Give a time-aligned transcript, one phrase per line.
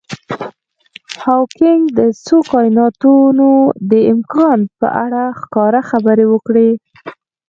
[1.23, 3.49] هاوکېنګ د څو کایناتونو
[3.91, 6.69] د امکان په اړه ښکاره خبرې وکړي.